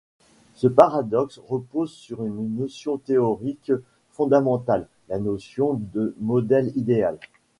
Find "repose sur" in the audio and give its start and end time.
1.47-2.23